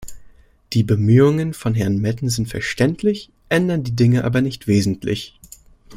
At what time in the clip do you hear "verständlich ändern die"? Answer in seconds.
2.47-3.95